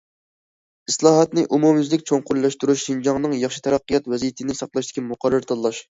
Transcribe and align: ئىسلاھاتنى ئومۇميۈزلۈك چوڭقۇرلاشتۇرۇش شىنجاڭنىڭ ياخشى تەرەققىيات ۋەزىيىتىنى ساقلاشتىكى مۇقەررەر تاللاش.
ئىسلاھاتنى 0.91 1.43
ئومۇميۈزلۈك 1.57 2.05
چوڭقۇرلاشتۇرۇش 2.11 2.85
شىنجاڭنىڭ 2.87 3.37
ياخشى 3.43 3.63
تەرەققىيات 3.69 4.11
ۋەزىيىتىنى 4.15 4.57
ساقلاشتىكى 4.63 5.05
مۇقەررەر 5.13 5.51
تاللاش. 5.53 5.89